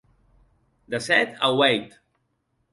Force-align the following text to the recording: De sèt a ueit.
De 0.95 1.01
sèt 1.09 1.37
a 1.47 1.53
ueit. 1.61 1.95